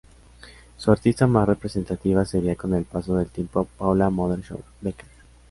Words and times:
Su 0.77 0.89
artista 0.91 1.27
más 1.27 1.47
representativa 1.47 2.25
sería 2.25 2.55
con 2.55 2.73
el 2.73 2.85
paso 2.85 3.17
del 3.17 3.27
tiempo 3.29 3.65
Paula 3.77 4.09
Modersohn-Becker. 4.09 5.05